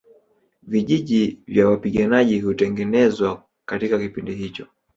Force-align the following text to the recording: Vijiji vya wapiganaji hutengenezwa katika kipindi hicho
Vijiji 0.63 1.39
vya 1.47 1.67
wapiganaji 1.67 2.39
hutengenezwa 2.39 3.43
katika 3.65 3.99
kipindi 3.99 4.35
hicho 4.35 4.67